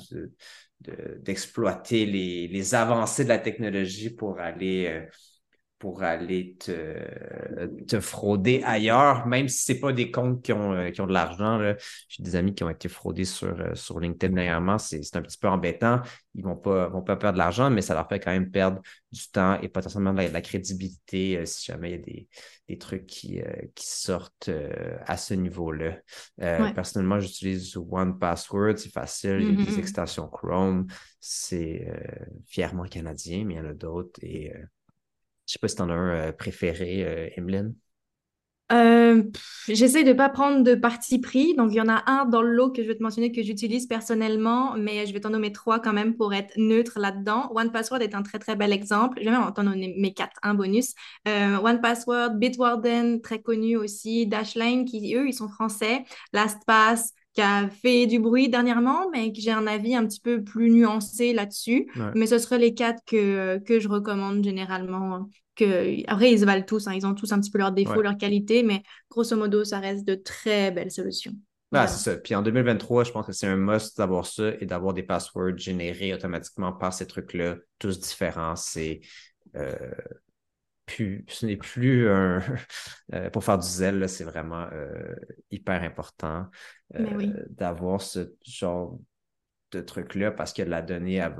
[1.20, 5.06] d'exploiter les, les, avancées de la technologie pour aller euh,
[5.82, 6.96] pour aller te,
[7.88, 11.08] te, frauder ailleurs, même si ce n'est pas des comptes qui ont, euh, qui ont
[11.08, 11.58] de l'argent.
[12.08, 14.78] J'ai des amis qui ont été fraudés sur, euh, sur LinkedIn dernièrement.
[14.78, 16.00] C'est un petit peu embêtant.
[16.36, 18.52] Ils ne vont pas, vont pas perdre de l'argent, mais ça leur fait quand même
[18.52, 22.28] perdre du temps et potentiellement de la, crédibilité euh, si jamais il y a des,
[22.68, 23.40] des trucs qui,
[23.74, 24.50] qui sortent
[25.04, 25.96] à ce niveau-là.
[26.36, 28.76] Personnellement, j'utilise One Password.
[28.76, 29.38] C'est facile.
[29.40, 29.78] Il y a des mm-hmm.
[29.80, 30.86] extensions Chrome.
[31.18, 31.88] C'est
[32.46, 34.20] fièrement canadien, mais il y en a d'autres.
[34.22, 34.52] Et
[35.52, 37.74] je sais pas si tu en as un euh, préféré, euh, Emeline.
[38.72, 39.22] Euh,
[39.68, 41.54] J'essaie de ne pas prendre de parti pris.
[41.54, 43.42] Donc, il y en a un dans le lot que je vais te mentionner que
[43.42, 47.52] j'utilise personnellement, mais je vais t'en nommer trois quand même pour être neutre là-dedans.
[47.54, 49.18] One Password est un très, très bel exemple.
[49.20, 50.94] Je vais même t'en nommer mes quatre, un bonus.
[51.28, 56.04] Euh, One Password, Bitwarden, très connu aussi, Dashline, qui eux, ils sont français.
[56.32, 60.42] LastPass, qui a fait du bruit dernièrement, mais que j'ai un avis un petit peu
[60.42, 61.90] plus nuancé là-dessus.
[62.14, 66.64] Mais ce seraient les quatre que, que je recommande généralement que après ils se valent
[66.64, 66.94] tous, hein.
[66.94, 70.06] ils ont tous un petit peu leurs défauts, leurs qualités, mais grosso modo, ça reste
[70.06, 71.32] de très belles solutions.
[71.74, 72.16] Ah, c'est ça.
[72.18, 75.56] Puis en 2023, je pense que c'est un must d'avoir ça et d'avoir des passwords
[75.56, 78.56] générés automatiquement par ces trucs-là, tous différents.
[78.56, 79.00] C'est
[79.56, 79.90] euh,
[80.84, 82.42] plus, ce n'est plus un
[83.14, 85.14] euh, pour faire du zèle, c'est vraiment euh,
[85.50, 86.46] hyper important
[87.48, 88.98] d'avoir ce genre
[89.70, 91.34] de truc-là parce que la donnée elle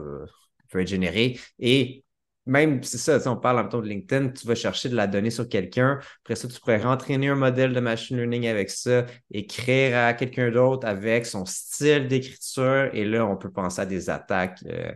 [0.70, 1.38] peut être générée.
[1.58, 2.04] Et
[2.46, 5.30] même, c'est ça, on parle en temps de LinkedIn, tu vas chercher de la donnée
[5.30, 6.00] sur quelqu'un.
[6.22, 10.50] Après ça, tu pourrais rentraîner un modèle de machine learning avec ça, écrire à quelqu'un
[10.50, 12.90] d'autre avec son style d'écriture.
[12.94, 14.92] Et là, on peut penser à des attaques euh,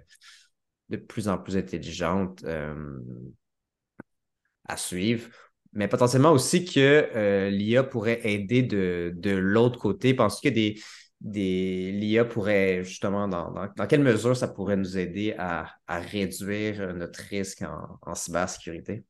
[0.89, 2.75] de plus en plus intelligentes euh,
[4.65, 5.29] à suivre.
[5.73, 6.81] Mais potentiellement aussi que
[7.15, 10.17] euh, l'IA pourrait aider de, de l'autre côté.
[10.17, 10.83] Y a des
[11.21, 17.21] des l'IA pourrait justement, dans, dans, quelle mesure ça pourrait nous aider à, réduire notre
[17.21, 17.63] risque
[18.03, 19.05] en, cybersécurité?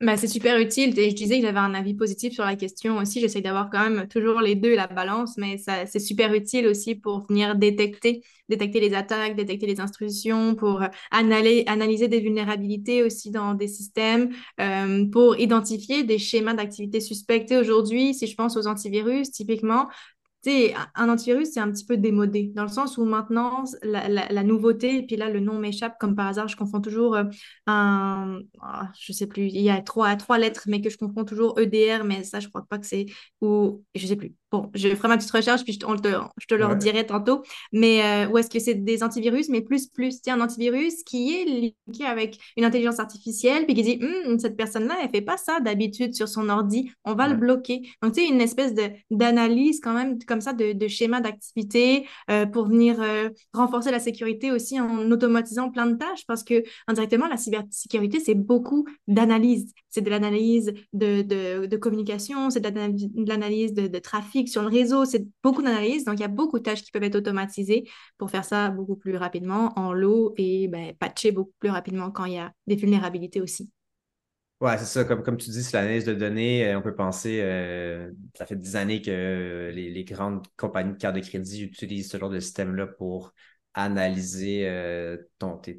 [0.00, 0.94] Ben, c'est super utile.
[0.96, 3.20] je disais que j'avais un avis positif sur la question aussi.
[3.20, 6.94] J'essaie d'avoir quand même toujours les deux, la balance, mais ça, c'est super utile aussi
[6.94, 13.30] pour venir détecter, détecter les attaques, détecter les instructions, pour analyser, analyser des vulnérabilités aussi
[13.30, 18.14] dans des systèmes, euh, pour identifier des schémas d'activité suspectés aujourd'hui.
[18.14, 19.86] Si je pense aux antivirus, typiquement,
[20.42, 24.98] sais, un antivirus, c'est un petit peu démodé, dans le sens où maintenant, la, nouveauté,
[24.98, 27.24] et puis là, le nom m'échappe, comme par hasard, je confonds toujours euh,
[27.66, 31.24] un, ah, je sais plus, il y a trois, trois lettres, mais que je confonds
[31.24, 33.06] toujours EDR, mais ça, je crois pas que c'est,
[33.40, 34.34] ou, je sais plus.
[34.52, 35.86] Bon, je ferai ma petite recherche, puis je, te,
[36.38, 37.42] je te le dirai tantôt.
[37.72, 41.34] Mais euh, où est-ce que c'est des antivirus, mais plus, plus, tiens, un antivirus qui
[41.34, 45.36] est lié avec une intelligence artificielle, puis qui dit, hum, cette personne-là, elle fait pas
[45.36, 47.82] ça d'habitude sur son ordi, on va le bloquer.
[48.02, 48.74] Donc, tu sais, une espèce
[49.10, 54.00] d'analyse quand même comme ça de, de schéma d'activité euh, pour venir euh, renforcer la
[54.00, 59.72] sécurité aussi en automatisant plein de tâches, parce que indirectement, la cybersécurité, c'est beaucoup d'analyse.
[59.90, 63.98] C'est de l'analyse de, de, de, communication, c'est de l'analyse de, de
[64.48, 66.04] sur le réseau, c'est beaucoup d'analyse.
[66.04, 68.96] Donc, il y a beaucoup de tâches qui peuvent être automatisées pour faire ça beaucoup
[68.96, 72.76] plus rapidement en lot et ben, patcher beaucoup plus rapidement quand il y a des
[72.76, 73.70] vulnérabilités aussi.
[74.60, 75.04] Ouais, c'est ça.
[75.04, 76.66] Comme, comme tu dis, c'est l'analyse de données.
[76.66, 80.98] Euh, on peut penser, euh, ça fait des années que les, les, grandes compagnies de
[80.98, 83.32] cartes de crédit utilisent ce genre de système-là pour
[83.72, 85.16] analyser euh,
[85.62, 85.74] tes,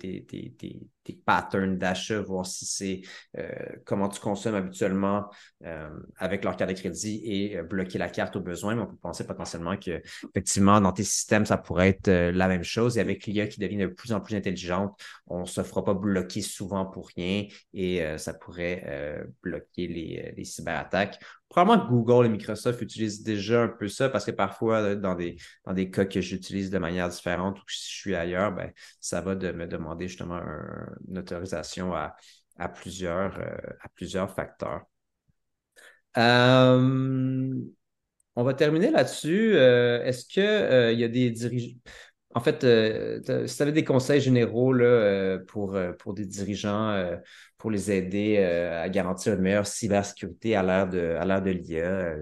[1.04, 3.02] tes patterns d'achat, voir si c'est
[3.38, 3.50] euh,
[3.86, 5.30] comment tu consommes habituellement
[5.66, 8.76] euh, avec leur carte de crédit et euh, bloquer la carte au besoin.
[8.76, 12.64] Mais on peut penser potentiellement que effectivement, dans tes systèmes, ça pourrait être la même
[12.64, 12.98] chose.
[12.98, 15.94] Et avec l'IA qui devient de plus en plus intelligente, on ne se fera pas
[15.94, 21.20] bloquer souvent pour rien et ça pourrait bloquer les, les cyberattaques.
[21.50, 25.36] Probablement Google et Microsoft utilisent déjà un peu ça parce que parfois, dans des,
[25.66, 28.72] dans des cas que j'utilise de manière différente ou que si je suis ailleurs, ben,
[29.02, 32.16] ça va de me demander justement un, une autorisation à,
[32.70, 34.84] plusieurs, euh, à plusieurs facteurs.
[36.18, 37.54] Euh,
[38.36, 39.56] on va terminer là-dessus.
[39.56, 41.78] Euh, est-ce qu'il y a des dirigeants.
[42.34, 42.62] En fait,
[43.48, 44.74] si tu avais des conseils généraux
[45.48, 47.18] pour, des dirigeants,
[47.58, 52.16] pour les aider à garantir une meilleure cybersécurité à l'ère de, à de l'IA,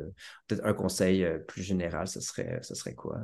[0.47, 3.19] peut-être un conseil plus général, ce serait, ce serait quoi?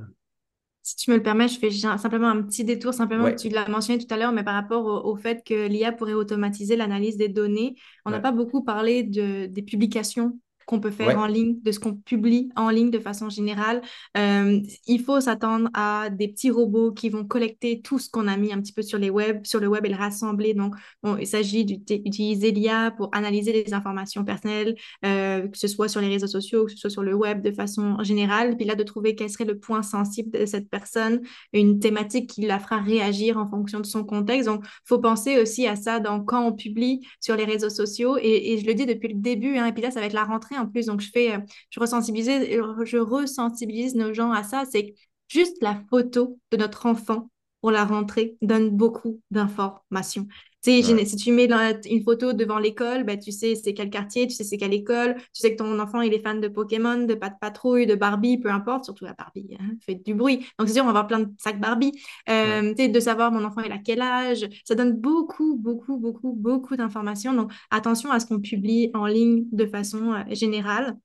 [0.85, 3.97] Si tu me le permets, je fais simplement un petit détour, simplement, tu l'as mentionné
[3.97, 7.73] tout à l'heure, mais par rapport au, fait que l'IA pourrait automatiser l'analyse des données.
[8.05, 11.79] On n'a pas beaucoup parlé de, des publications qu'on peut faire en ligne, de ce
[11.79, 13.81] qu'on publie en ligne de façon générale.
[14.17, 18.35] Euh, il faut s'attendre à des petits robots qui vont collecter tout ce qu'on a
[18.37, 20.53] mis un petit peu sur, les web, sur le web et le rassembler.
[20.53, 20.75] Donc,
[21.19, 24.75] il s'agit d'utiliser l'IA pour analyser les informations personnelles,
[25.05, 27.51] euh, que ce soit sur les réseaux sociaux, que ce soit sur le web de
[27.51, 28.57] façon générale.
[28.57, 31.21] Puis là, de trouver quel serait le point sensible de cette personne,
[31.53, 34.47] une thématique qui la fera réagir en fonction de son contexte.
[34.47, 38.17] Donc, il faut penser aussi à ça dans, quand on publie sur les réseaux sociaux.
[38.19, 40.13] Et, et je le dis depuis le début, hein, et puis là, ça va être
[40.13, 40.87] la rentrée en plus.
[40.87, 41.39] Donc, je fais, euh,
[41.69, 44.63] je resensibilise, je resensibilise nos gens à ça.
[44.69, 44.95] C'est
[45.27, 47.29] juste la photo de notre enfant
[47.65, 50.27] pour la rentrée donne beaucoup d'informations.
[50.61, 50.83] Si
[51.17, 51.49] tu mets
[51.89, 55.15] une photo devant l'école, ben, tu sais c'est quel quartier, tu sais c'est quelle école,
[55.15, 58.37] tu sais que ton enfant il est fan de Pokémon, de Pat Patrouille, de Barbie,
[58.37, 60.45] peu importe, surtout la Barbie, hein, fait du bruit.
[60.59, 61.91] Donc c'est sûr, on va avoir plein de sacs Barbie.
[62.29, 66.75] Euh, de savoir mon enfant il a quel âge, ça donne beaucoup, beaucoup, beaucoup, beaucoup
[66.75, 67.33] d'informations.
[67.33, 70.99] Donc attention à ce qu'on publie en ligne de façon euh, générale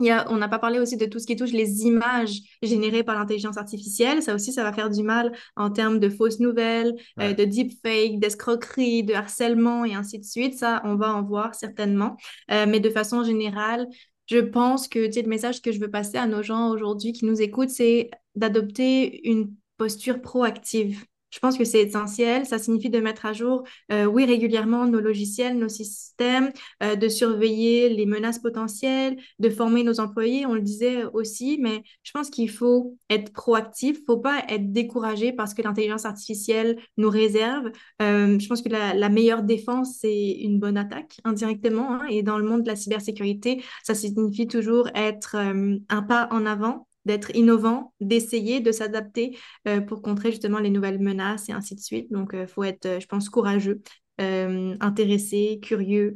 [0.00, 3.56] on n'a pas parlé aussi de tout ce qui touche les images générées par l'intelligence
[3.56, 4.22] artificielle.
[4.22, 8.18] Ça aussi, ça va faire du mal en termes de fausses nouvelles, euh, de deepfake,
[8.18, 10.58] d'escroquerie, de harcèlement et ainsi de suite.
[10.58, 12.16] Ça, on va en voir certainement.
[12.50, 13.86] Euh, mais de façon générale,
[14.26, 17.40] je pense que le message que je veux passer à nos gens aujourd'hui qui nous
[17.40, 22.46] écoutent, c'est d'adopter une posture proactive je pense que c'est essentiel.
[22.46, 27.08] Ça signifie de mettre à jour, euh, oui, régulièrement nos logiciels, nos systèmes, euh, de
[27.08, 32.30] surveiller les menaces potentielles, de former nos employés, on le disait aussi, mais je pense
[32.30, 37.10] qu'il faut être proactif, il ne faut pas être découragé parce que l'intelligence artificielle nous
[37.10, 37.72] réserve.
[38.02, 41.94] Euh, je pense que la, meilleure défense, c'est une bonne attaque indirectement.
[41.94, 46.46] Hein, et dans le monde de la cybersécurité, ça signifie toujours être un pas en
[46.46, 49.36] avant d'être innovant, d'essayer, de s'adapter
[49.68, 52.10] euh, pour contrer justement les nouvelles menaces et ainsi de suite.
[52.12, 53.82] Donc, il euh, faut être, euh, je pense, courageux,
[54.18, 56.14] intéressé, curieux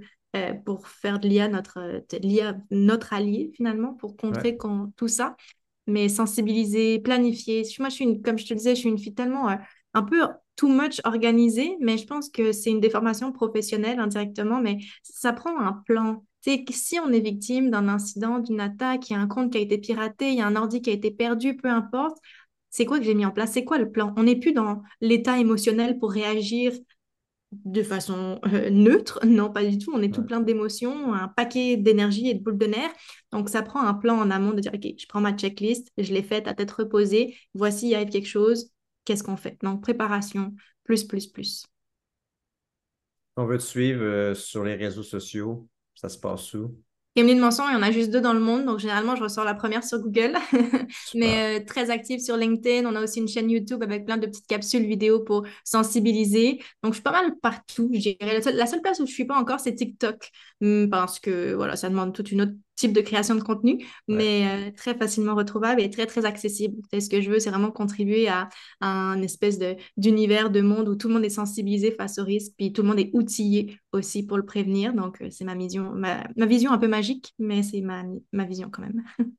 [0.64, 2.04] pour faire de l'IA notre,
[2.70, 4.56] notre allié finalement, pour contrer
[4.96, 5.34] tout ça,
[5.88, 7.62] mais sensibiliser, planifier.
[7.80, 9.48] Moi, je suis une, comme je te disais, je suis une fille tellement
[9.94, 10.20] un peu
[10.54, 15.58] too much organisée, mais je pense que c'est une déformation professionnelle indirectement, mais ça prend
[15.58, 16.22] un plan
[16.70, 19.60] si on est victime d'un incident, d'une attaque, il y a un compte qui a
[19.60, 22.18] été piraté, il y a un ordi qui a été perdu, peu importe,
[22.70, 23.52] c'est quoi que j'ai mis en place?
[23.52, 24.14] C'est quoi le plan?
[24.16, 26.72] On n'est plus dans l'état émotionnel pour réagir
[27.52, 31.76] de façon euh, neutre, non pas du tout, on est tout plein d'émotions, un paquet
[31.76, 32.92] d'énergie et de boules de nerfs.
[33.32, 36.12] Donc ça prend un plan en amont de dire, OK, je prends ma checklist, je
[36.12, 38.70] l'ai faite à tête reposée, voici, il arrive quelque chose,
[39.04, 39.56] qu'est-ce qu'on fait?
[39.62, 41.64] Donc préparation, plus, plus, plus.
[43.36, 46.76] On veut te suivre euh, sur les réseaux sociaux, ça se passe où?
[47.16, 49.44] Emeline Manson, il y en a juste deux dans le monde, donc généralement je ressors
[49.44, 50.36] la première sur Google,
[51.14, 52.86] mais euh, très active sur LinkedIn.
[52.86, 56.60] On a aussi une chaîne YouTube avec plein de petites capsules vidéo pour sensibiliser.
[56.82, 57.90] Donc je suis pas mal partout.
[58.20, 60.30] La, seule, place où je suis pas encore, c'est TikTok,
[60.60, 64.68] hmm, parce que voilà, ça demande toute une autre type de création de contenu, mais
[64.68, 66.76] euh, très facilement retrouvable et très, très accessible.
[66.92, 68.48] ce que je veux, c'est vraiment contribuer à,
[68.80, 69.58] un espèce
[69.96, 72.88] d'univers, de, monde où tout le monde est sensibilisé face au risque, puis tout le
[72.88, 74.92] monde est outillé aussi pour le prévenir.
[74.92, 78.70] Donc, euh, c'est ma vision, ma, vision un peu magique, mais c'est ma, ma vision
[78.70, 79.02] quand même.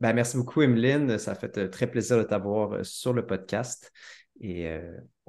[0.00, 1.18] ben, merci beaucoup, Emeline.
[1.18, 3.92] Ça fait euh, très plaisir de t'avoir sur le podcast
[4.42, 4.66] et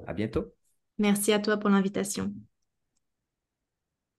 [0.06, 0.54] à bientôt.
[0.98, 2.32] Merci à toi pour l'invitation.